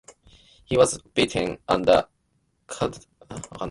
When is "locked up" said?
3.29-3.59